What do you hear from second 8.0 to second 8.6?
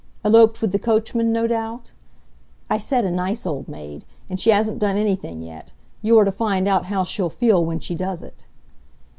it."